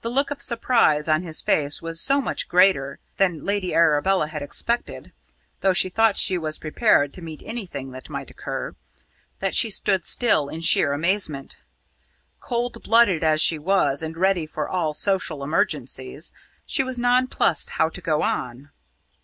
[0.00, 4.42] The look of surprise on his face was so much greater than Lady Arabella had
[4.42, 5.12] expected
[5.60, 8.74] though she thought she was prepared to meet anything that might occur
[9.38, 11.58] that she stood still, in sheer amazement.
[12.40, 16.32] Cold blooded as she was and ready for all social emergencies,
[16.66, 18.72] she was nonplussed how to go on.